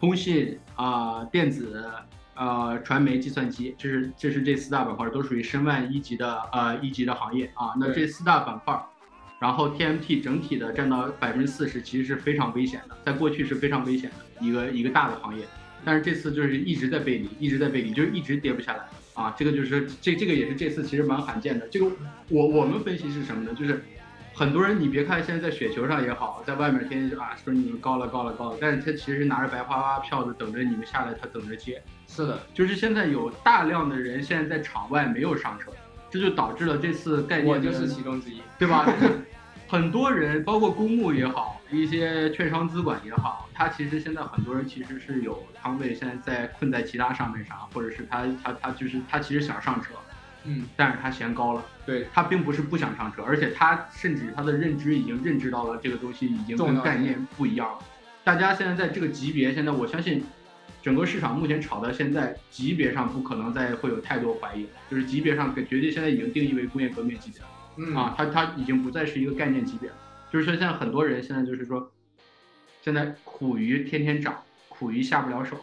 [0.00, 1.84] 通信啊、电子、
[2.34, 7.74] 呃、传媒、计算机，这是这是这四大板块都属于申万一级的呃一级的行业啊。
[7.78, 8.80] 那这四大板块，
[9.40, 15.44] 然后 TMT 整体的占到百分之四十，其实是非常危险的，在过去是非常危险的一个一个大的行业。
[15.84, 18.84] 但是这次就是一直在背离，一直在背离，就是一直跌不下来
[19.18, 19.34] 啊。
[19.36, 21.66] 这个就是这这个也是这次其实蛮罕见的。
[21.68, 21.86] 这个
[22.28, 23.54] 我我们分析是什么呢？
[23.54, 23.82] 就是
[24.34, 31.82] 很多人你别看现在在雪球上也好，在外面天天啊说你们高了高了高了，但是他其实拿着白花花票子等着你们下来，他等着接。
[32.06, 35.72] 是的，就是现在有大量的人现在在场外没有上车，
[36.08, 38.86] 这就导致了这次概念我就是其中之一，对吧？
[39.68, 49.90] 很多人，包括公募也好，一些券商资管也好，他其实现在很多人其实是有仓位，现在在困在其他上面上，或者是他他他就是他其实想上车，
[50.44, 57.78] 嗯，但是他嫌高了，对他并不是不想上车，而且他甚至他的认知已经认知到了这个东西已经跟概念不一样了。
[58.24, 60.24] 大家现在在这个级别，现在我相信
[60.82, 67.48] 整个市场目前炒到现在级别上不可能再会有太多怀疑，就是级别上绝对现在已经定义为工业革命级别了。
[67.78, 69.96] 嗯啊，它它已经不再是一个概念级别了，
[70.32, 71.90] 就是说现在很多人现在就是说，
[72.82, 75.56] 现在苦于天天涨，苦于下不了手，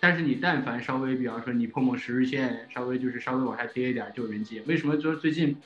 [0.00, 4.60] 但是你但凡稍微，比方说你碰碰十日线，稍微就是稍微往下跌一点就有人接。
[4.66, 4.96] 为什么？
[4.96, 5.56] 就是最近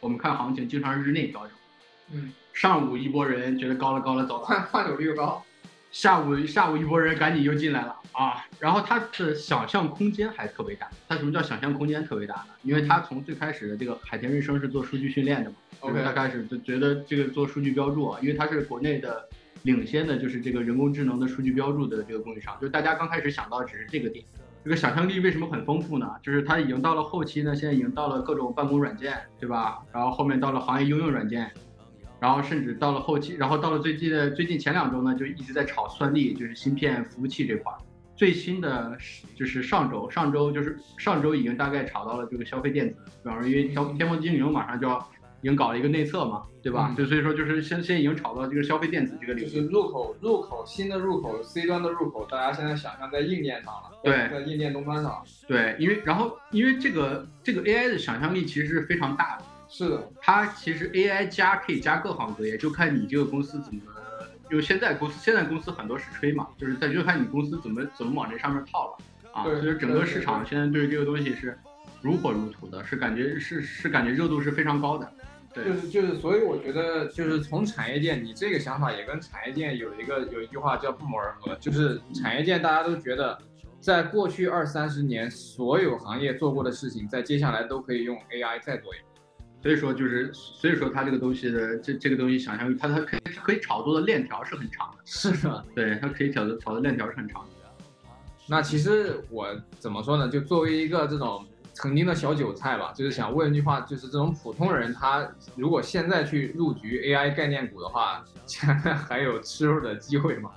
[0.00, 1.56] 我们看行情经常是日内调整，
[2.12, 5.42] 嗯，上午一波人觉得高了高了走了，换换手率又高，
[5.90, 10.88] 下午下午一波人赶紧又进来了啊，然后他的想象空间还特别大。
[11.08, 12.54] 他什么叫想象空间特别大呢？
[12.62, 19.28] 因为他从最开始的这个海田瑞声是做数据训练的嘛，就是他开始就觉得这个做数据标注啊，因为他是国内的
[19.62, 24.24] 领先的，就是这个人工智能的数据标注的这个供应商，就是大家刚开始想到只是这个点。
[24.62, 26.06] 这个想象力为什么很丰富呢？
[26.22, 29.78] 就是他已经到了后期呢，现在已经到了各种办公软件，对吧？
[29.90, 31.50] 然后后面到了行业应用软件，
[32.20, 37.78] 然后甚至到了后期，然后到了最近的最近前两周呢，就一直在炒算力，就是芯片服务器这块儿。
[38.14, 38.98] 最新的
[39.34, 44.98] 就是上周，上周就是上周已经大概炒到了这个消费电子，比方说因为天天猫精灵马上就要
[45.40, 46.88] 已经搞了一个内测嘛，对吧？
[46.90, 49.48] 嗯就所以说就是现现在已经炒到这个消费电子这个领域。
[49.48, 63.80] 就是入口入口新的入口 C 端的入口，大家现在想象在硬件上了，对在硬件终端上，对，因为然后因为这个这个 AI 的想象力其实是非常大的，是的，它其实 AI 加可以加各行各业，就看你这个公司怎么。
[64.50, 69.44] 就现在公司，现在公司很多是吹嘛，就是在就看你公司怎么怎么往这上面套了啊。
[69.44, 71.56] 对所以整个市场现在对这个东西是
[72.02, 75.08] 如火如荼的，是感觉是是感觉热度是非常高的。
[75.54, 83.38] 对就是就是，所以我觉得就是从产业链，你这个想法也跟产业链有一个有一句话叫不谋而合，就是产业链大家都觉得，
[83.80, 89.09] 在过去二三十年所有行业做过的事情，在接下来都可以用 AI 再做一遍。
[89.62, 95.02] 所以说就是，所以说它这个东西的这这个东西想象力，它它可以可以炒作的链条是很长的。
[95.04, 97.50] 是的，对，它可以炒的炒的链条是很长的。
[98.48, 99.46] 那其实我
[99.78, 100.28] 怎么说呢？
[100.28, 110.50] 就作为一个这种曾经的小韭菜吧，就是想问一句话，就是这种普通人，他如果现在去入局 AI 概念股的话，现 在还有吃肉的机会吗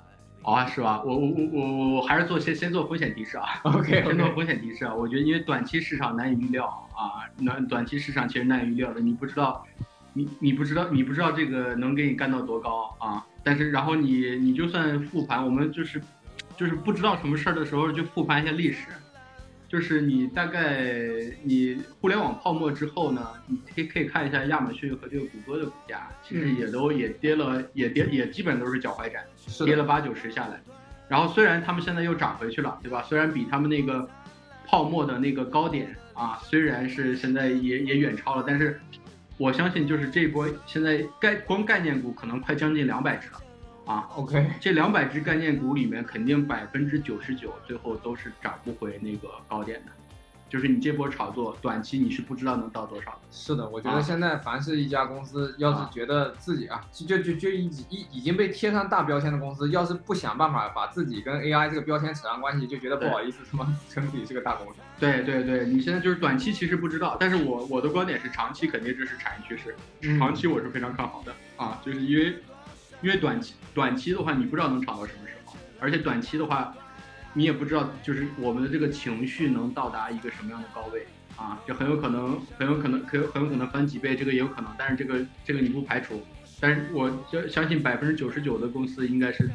[0.43, 1.01] 啊，是吧？
[1.03, 3.45] 我我我我我还是做先先做风险提示啊。
[3.63, 9.65] ？OK 先做风险提示啊，我觉得因为短期市场难以预料啊，短短期市场其实难以预料的，你不知道，
[10.13, 16.01] 你你不知道你不知道这个能给你干到多高啊，但是然后你你就算复盘，我们就是
[16.57, 18.87] 就是不知道什么事儿的时候就复盘一下历史，
[19.73, 21.01] 就是你大概
[21.41, 29.25] 你互联网泡沫之后呢，你可以可以看一下亚马逊和这个谷歌的股价，其实嗯也都也跌了，也跌也基本都是脚踝斩。
[29.65, 30.61] 跌了八九十下来，
[31.07, 33.01] 然后虽然他们现在又涨回去了，对吧？
[33.01, 34.07] 虽然比他们那个
[34.67, 38.79] 泡沫的那个高点啊，虽然是现在也也远超了，但是
[39.39, 43.41] 我相信就是这波现在概光概念股可能快将近两百只了
[43.85, 49.91] 啊，OK，这两百只概念股里面肯定百分之九十九最后都是涨不回那个高点的，
[50.49, 53.17] 就是你这波炒作短期你是不知道能到多少的。
[53.29, 64.79] 是的，我觉啊得现在凡是一家公司，要是觉得自己啊，就就就就已已已经被贴上大标签的公司，要是不想办法把自己跟 AI 这个标签扯上关系，就觉得不好意思，他妈称自己是个大公司。
[64.97, 72.37] 对对对，你现在就是短期其实不知道，但是我我的观点是长期肯定这是产业趋势，嗯长期我是非常看好的啊，就是因为
[73.03, 76.73] 因为短期短期的话你不知道能炒到什么时候，而且短期的话
[77.33, 86.23] 你也不知道就是我们的这个情绪能到达一个什么样的高位啊，就很有可能很有可能可有很有可能翻几倍，这个也有可能，但是这个这个你不排除，
[86.61, 89.49] 但是我就相信百分之九十九的公司应该是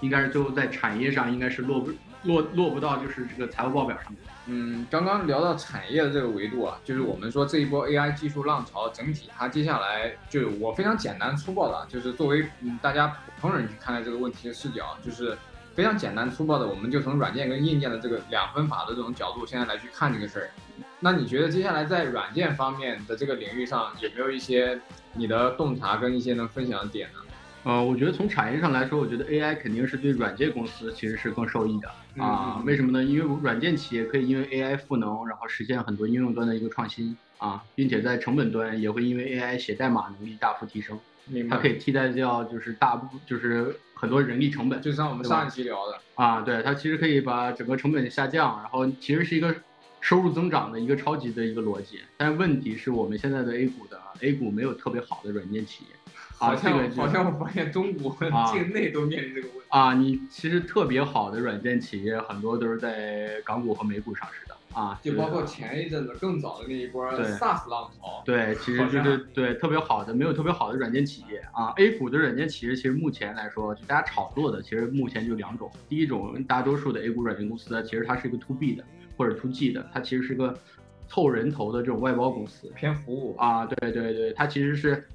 [0.00, 1.90] 应该是最后在产业上应该是落不
[2.22, 4.20] 落落不到就是这个财务报表上面。
[4.46, 15.38] 嗯，刚刚聊到产业的这个维度啊，就是我们说这一波 AI 技术浪潮整体，它接下来就是我非常简单粗暴的，就是作为嗯大家普通人去看待这个问题的视角，就是
[15.74, 20.50] 非常简单粗暴的，我们就从软件跟硬件的这个两分法的这种角度，现在来去看这个事儿。
[20.98, 24.80] 那你觉得接下来在软件方面的这个领域上，有没有一些
[25.14, 27.18] 你的洞察跟一些能分享的点呢？
[27.64, 32.60] 呃，我觉得从产业上来说，我觉得 AI 肯定是对软件公司其实是更受益的啊。
[32.66, 33.04] 为什么呢？
[33.04, 40.98] 因为软件企业可以因为 AI 赋能，然后实现很多应用端的一个创新啊，并且在成本端也会因为 AI 写代码能力大幅提升。
[41.48, 49.54] 它可以替代掉就是大部就是很多人力成本，就像我们上一期聊的啊，对，它其实可以把整个成本下降，然后其实是一个
[50.00, 52.00] 收入增长的一个超级的一个逻辑。
[52.16, 55.90] 但是问题是我们现在的 A 股的 A 股没有特别好的软件企业。
[56.42, 58.16] 好像好像我发现中国
[58.52, 59.94] 境内都面临这个问题啊！
[59.94, 68.22] 你其实特别好的软件企业很多都是在港股和美股上市的啊，就包括前一阵子更早的那一波 SaaS 浪潮。
[68.24, 71.72] 对，其实就是对特别好的没有特别好的软件企业啊。
[71.76, 75.70] A 股的软件企业其实目前来说，就大家炒作的其实目前就两种。
[75.88, 78.84] 第一种，大多数的 A 股软件公司其实它是一个 To B 的
[79.16, 80.58] 或者 To G 的，它其实是个
[81.06, 83.64] 凑人头的这种外包公司，偏服务啊。
[83.64, 85.06] 对对对，它其实是。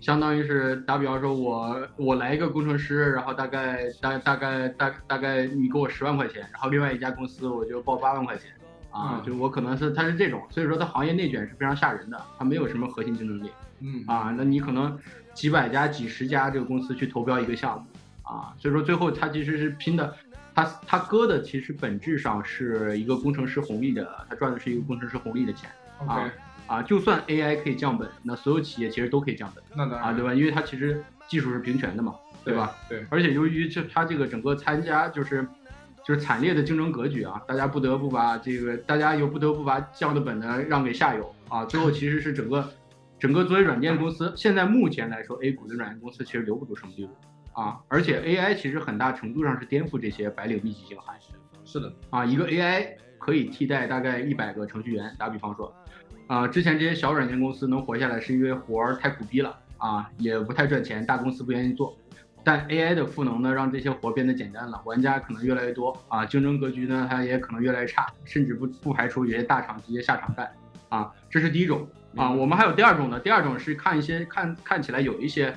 [0.00, 8.50] 相当于是打比方说，我我来一个工程师，然后大概大大概大大概你给我十万块钱，然后另外一家公司我就报八万块钱，
[8.92, 14.96] 啊，就我可能是他是这种，所以说它行业内卷是非常吓人的，它没有什么核心竞争力，嗯啊，那你可能
[15.34, 17.86] 几百家几十家这个公司去投标一个项目，
[18.22, 20.14] 啊，所以说最后他其实是拼的，
[20.54, 25.68] 他他割的其实本质上是一个工程师红利的，他赚的是一个工程师红利的钱，
[26.06, 26.30] 啊。
[26.68, 30.32] 啊，就算 AI 可以降本，那所有企业其实都可以降本，那当然啊，对吧？
[30.34, 32.76] 因为它其实技术是平权的嘛，对吧？
[32.88, 33.04] 对。
[33.10, 35.44] 而且由于这它这个整个参加就是
[36.04, 42.70] 就是惨烈的竞争格局啊，大家不得不把这个大家又不得不把降的本呢让给下游啊，最后其实是整个
[43.18, 47.12] 整个作为软件公司，现在目前来说 A 股的软件公司其实留不住什么利润
[47.54, 51.20] 啊，而且 AI 其实很大程度上是颠覆这些白领密集型行业。
[51.64, 55.74] 是的啊，一个 AI 可以替代大概一百个程序员，打比方说。
[56.28, 61.96] 啊，之前这些小软件公司能活下来，是因为活儿太苦逼了啊，也不太赚钱，大公司不愿意做。
[62.44, 70.50] 但 AI 的赋能呢，让这些活变得简单了，玩家可能越来越多啊，竞争格局呢，它也可能越来越差，甚至不不排除有些大厂直接下场干
[70.90, 71.10] 啊。
[71.30, 75.54] 这是第一种啊，我们还有第二种呢，第二种是看一些看看起来有一些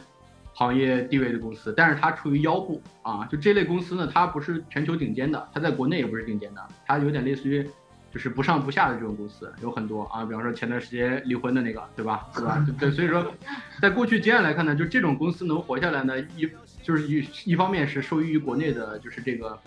[0.54, 7.70] 行业地位的公司，但是它处于腰部啊，就这类公司呢，它不是全球顶尖的，它在国内也不是顶尖的，它有点类似于。
[8.12, 12.28] 就是不上不下的这种公司有很多啊，比方说前段时间离婚的那个，对吧？
[12.36, 12.66] 对吧？
[12.78, 13.34] 对，所以说，
[13.82, 16.50] 在过去经验来看呢，就这种公司能活下来呢，一
[16.84, 19.58] 就是一一方面是受益于国内的，就是这个，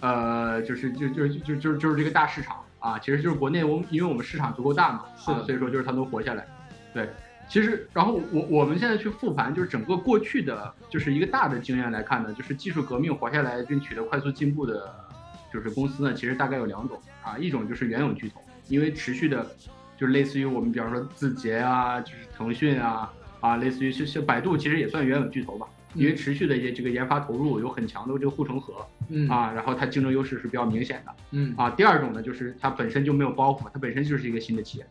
[0.00, 6.46] 呃，就是就就就就就是这个大市场啊，其实就是国内我们因为我们市场足够大嘛，是的，所以说就是它能活下来。
[6.92, 7.08] 对，
[7.48, 14.94] 其实然后我我们现在去复盘，就是整个过去的就是一个大的经验来看呢，就是技术革命活下来并取得快速进步的。
[15.56, 19.42] 就是公司呢，其实大概有两种啊，一种就是原有巨头，因为持续的，
[19.96, 29.26] 就是类似于我们比方说字节啊，就是腾讯啊，啊，类似于像像百度，其实也算原有巨头吧，因为持续的一些这个研发投入有很强的这个护城河，嗯。
[29.30, 31.54] 啊，然后它竞争优势是比较明显的，嗯。
[31.56, 34.86] 啊，第二种呢，就是它本身就没有包袱，它本身就是一个新的企业，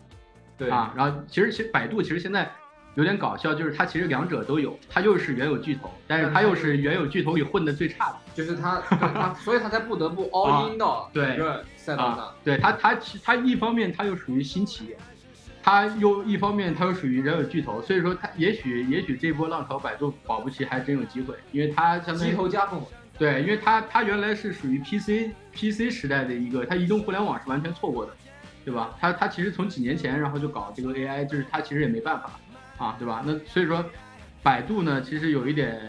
[0.58, 0.68] 对。
[0.68, 2.52] 啊，然后其实其实百度其实现在。
[2.96, 11.38] 有点搞笑，就是它其实两者都有，它又是原有巨头，但是它又是原有巨头里混的最差的，就是它，它，所以它才不得不 all in 到对
[11.76, 12.34] 赛道上。
[12.44, 14.98] 对它，它其它一方面它又属于新企业，
[15.62, 22.86] 它又一方面它又属于原有巨头，所以说它也许也许这波浪潮百度保不齐还真有机会，因为它相当于鸡头加凤尾。
[23.18, 28.12] 对，因为它它原来是属于 PC PC 时代的一个，它移动互联网是完全错过的，
[28.64, 28.96] 对吧？
[29.00, 32.32] 它它其实从几年前然后就搞这个 AI，就是它其实也没办法。
[32.78, 33.24] 啊，对吧？
[33.26, 33.84] 那所以说，
[34.44, 35.80] 百度呢，其实有一点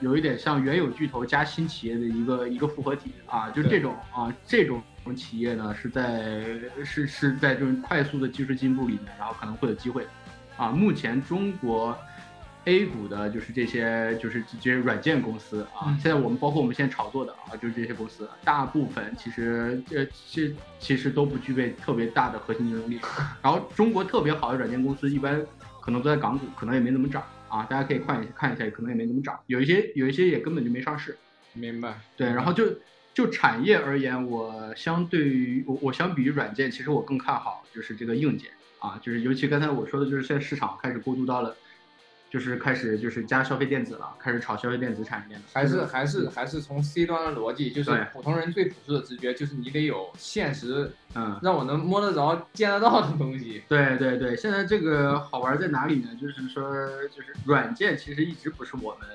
[0.00, 4.82] 有有一点像原有巨头加新企业的一个一个复合体啊，就这种啊，这种
[5.16, 6.44] 企业呢是在
[6.84, 10.06] 是是在这种快速的技术进步里面，然后可能会有机会
[10.56, 10.68] 啊。
[10.68, 11.96] 目前中国
[12.64, 23.00] A 股的就是这些就是这些软件公司啊，现在我们包括我们现在炒作的啊，就是这些公司，大部分其实这这其实都不具备特别大的核心竞争力。
[23.40, 25.40] 然后中国特别好的软件公司一般。
[25.84, 31.18] 可能都在港股，可能也没怎么涨啊，大家可以看一下，看一下，可能也没怎么涨，有一些有一些也根本就没上市。
[31.52, 32.00] 明白。
[32.16, 32.64] 对，然后就
[33.12, 41.54] 就产业而言，我相对于我我相比于软件，其实我更看好就是这个硬件啊，就是尤其刚才我说的，就是现在市场开始过渡到了。
[42.34, 53.62] 就是开始就是加消费电子了，开始炒消费电子产业了，还是还是还是从 C 端的逻辑，就是普通人最朴素的直觉，就是你得有现实，嗯，让我能摸得着、见得到的东西。
[53.68, 56.08] 对对对，现在这个好玩在哪里呢？
[56.20, 56.64] 就是说，
[57.06, 59.08] 就是软件其实一直不是我们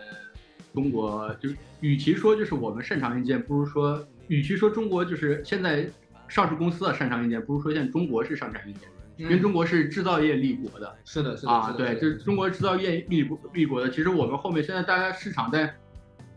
[0.73, 1.49] 中国就
[1.81, 5.85] 与其说就是我们擅长硬件，不如说与其说中国就是现在
[6.29, 8.87] 上市公司啊擅长硬件，不如说现在中国是擅长硬件，
[9.23, 10.95] 因为中国是制造业立国的。
[11.03, 13.89] 是的，是的啊，对，就是中国制造业立国立国的。
[13.89, 15.73] 其实我们后面现在大家市场在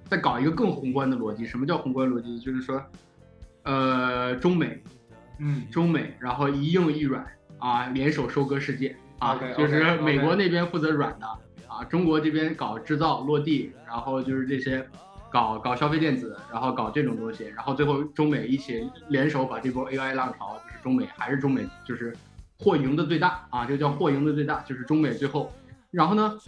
[0.09, 2.39] 在搞一个更宏观的逻辑，什么叫宏观逻辑？
[2.41, 2.83] 就是说，
[3.63, 4.83] 呃，中美，
[5.39, 7.25] 嗯，中美，然后一硬一软
[7.59, 11.27] 啊，联手收割世界啊就是美国那边负责软的
[11.69, 14.85] 啊，中国这边搞制造落地，然后就是这些
[15.31, 22.15] 搞搞消费电子，然后搞这种东西，然后最后中美一起联手把这波 AI 浪潮，就是中美还是中美就是
[22.63, 25.53] 货赢的最大啊，这个叫货赢的最大，就是中美最后，
[25.91, 26.39] 然后呢，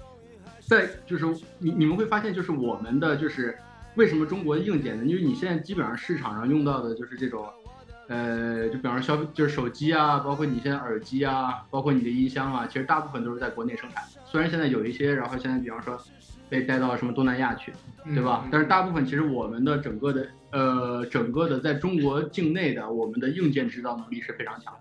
[0.60, 1.26] 在就是
[1.58, 3.58] 你你们会发现，就是我们的就是
[3.96, 5.04] 为什么中国硬件呢？
[5.04, 7.46] 因为你现在基本上市场上用到的就是这种。
[8.06, 14.04] 呃，就比方说消费，就是手机啊，包括你现在耳机啊，包括你的音箱啊，其实大部分都是在国内生产。
[14.26, 15.98] 虽然现在有一些，然后现在比方说
[16.50, 17.72] 被带到什么东南亚去，
[18.04, 18.42] 对吧？
[18.44, 24.80] 嗯但是大部分其实我们的整个的呃，整个的在中国境内的我们的硬件制造能力是非常强的。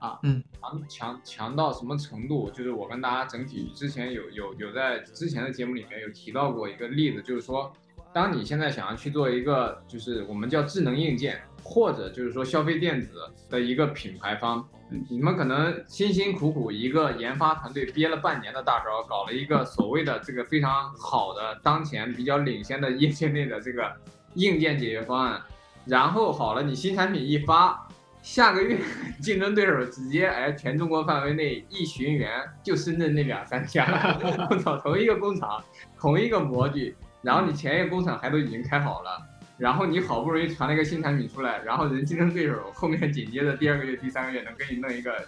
[0.00, 2.50] 强强强到什么程度？
[2.50, 7.72] 就是我跟大家整体之前有有有在之前的节目里面有提到过一个例子，就是说，
[8.12, 13.20] 当你现在想要去做一个就是我们叫智能硬件，或者就是说消费电子
[13.50, 14.66] 的一个品牌方，
[15.08, 23.92] 你们可能辛辛苦苦一个研发团队憋了半年的大招，搞了一个所谓的这个非常好的当前比较领先的业界内的这个
[24.34, 25.42] 硬件解决方案，
[25.84, 27.84] 然后好了，你新产品一发。
[28.28, 28.78] 下个月
[29.22, 32.30] 竞争对手直接哎，全中国范围内一巡源，
[32.62, 33.86] 就深圳那两三家，
[34.50, 35.64] 我操，同一个工厂，
[35.98, 39.18] 同一个模具，然后你前一个工厂还都已经开好了，
[39.56, 45.26] 然后你好不容易传了一个新产品出来，然后人竞争对手后面紧接着第二个月、第三个月能给你弄一个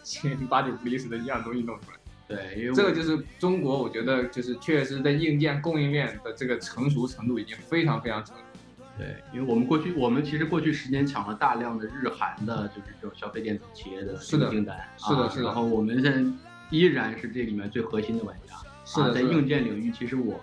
[0.50, 1.96] 八九不离十的一样东西弄出来，
[2.28, 8.42] 对，因为这个就是中国，我觉得就是确实在硬件供应链的这个成熟程度已经非常非常成熟。
[9.00, 14.50] 对，因为我们过去，我们其实过去十年抢了大量的日韩的，就是这种消费电子企业的是的。
[14.50, 15.44] 订单，啊是的是的。
[15.46, 16.22] 然后我们现在
[16.68, 18.54] 依然是这里面最核心的玩家。
[19.00, 20.38] 啊在硬件领域，其实我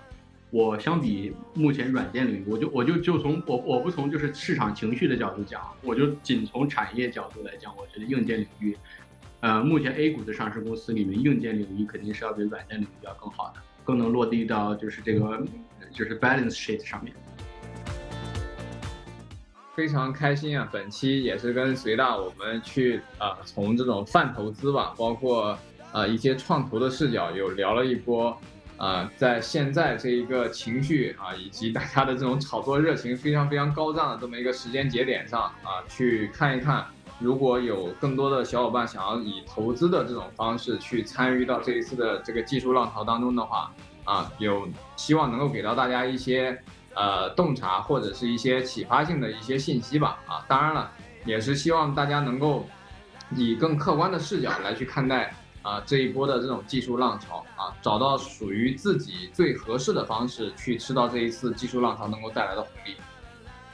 [0.49, 8.75] 我相比目前软件领域，我就我就就从我我不从就是市场情绪的角度讲，我就仅从产业角度来讲，我觉得硬件领域，
[9.41, 15.45] 呃，目前 A 股的上市公司里面，硬件领域肯定是要比软件领域要更好的，更能落地到就是这个
[15.91, 17.13] 就是 balance sheet 上面。
[19.77, 20.67] 非常开心啊！
[20.71, 25.55] 本期也是跟随大我们去啊、从这种泛投资吧，包括
[25.91, 28.35] 呃一些创投的视角，有聊了一波
[28.77, 36.83] 啊、在现在这一个情绪啊、以及大家的这种炒作热情非常非常高涨的这么一个时间节点上啊、去看一看，
[37.19, 43.71] 如果有更多的小伙伴想要以投资的这种方式去参与到这一次的这个技术浪潮当中的话，
[44.05, 46.59] 啊，有希望能够给到大家一些。
[46.97, 50.91] 呃洞察或者是一些启发性的一些信息吧啊，当然了，
[51.25, 52.67] 也是希望大家能够
[53.35, 55.31] 以更客观的视角来去看待
[55.61, 62.95] 啊这一波的这种技术浪潮啊，找到属于自己最合适的方式去吃到这一次技术浪潮能够带来的红利。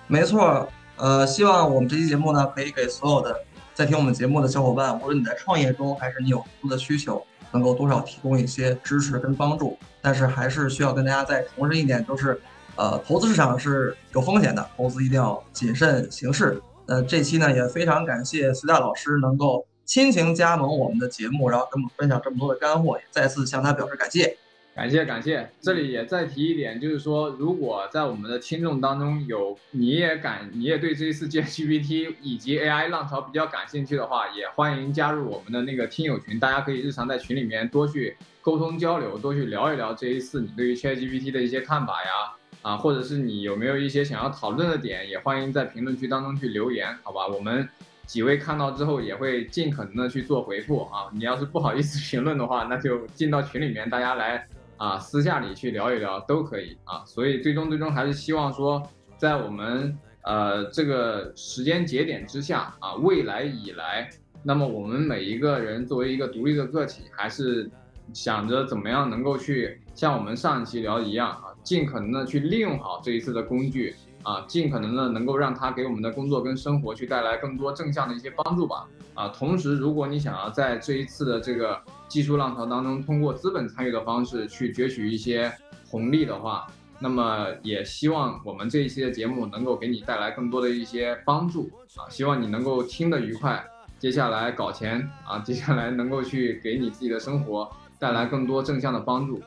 [0.07, 0.67] 没错，
[0.97, 3.39] 呃，希望我们这期节目呢，可以给所有的
[3.73, 9.79] 在听我们节目的小伙伴，无论你在创业中还是你有投资的需求，能够多少提供一些支持跟帮助。
[10.01, 12.39] 但是还是需要跟大家再重申一点，就是，
[12.75, 16.61] 呃，投资市场是有风险的，投资一定要谨慎行事。
[16.85, 24.37] 呃，这期呢也非常感谢随大老师能够亲情加盟我们的节目，然后跟我们分享这么多的干货，也再次向他表示感谢。
[24.75, 42.33] 感谢感谢，这里也再提一点，就是说，如果在我们的听众当中有你也感你也对这一次 GPT 以及 AI 浪潮比较感兴趣的话，也欢迎加入我们的那个听友群，大家可以日常在群里面多去沟通交流，多去聊一聊这一次你对于 ChatGPT 的一些看法呀，
[42.63, 47.27] 啊，或者是你有没有一些想要讨论的点，也欢迎在评论区当中去留言，好吧？
[47.27, 47.69] 我们
[48.07, 51.07] 几位看到之后也会尽可能的去做回复啊。
[51.13, 54.47] 你要是不好意思 评论的话，那就进到群里面，大家来。
[54.75, 58.83] 啊，私下里去聊一聊都可以啊，所以最终最终还是希望说，
[59.17, 64.09] 在我们呃这个时间节点之下啊，未来以来，
[64.41, 67.69] 那么我们每一个人作为一个独立的个体，还是
[68.13, 78.87] 想着怎么样能够去像我们上一期聊的一样啊，尽可能的去利用好这一次的工具啊，尽可能的能够让它给我们的工作跟生活去带来更多正向的一些帮助吧。
[79.13, 85.51] 啊，同时，如果你想要在这一次的这个技术浪潮当中，通过资本参与的方式去攫取一些
[85.87, 86.65] 红利的话，
[86.99, 93.63] 那么也希望我们这一期的节目能够给你带来更多的一些帮助啊，希望你能够听得愉快，
[93.99, 99.41] 接下来搞钱啊，接下来能够去给你自己的生活带来更多正向的帮助。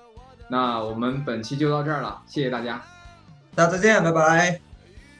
[0.48, 2.82] 那我们本期就到这儿了，谢谢大家。
[3.54, 4.60] 大家再见，拜拜，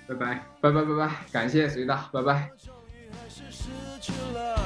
[0.07, 2.35] 拜拜，拜拜拜拜，感谢随大，拜拜。
[2.35, 3.65] 还是失
[4.01, 4.57] 去了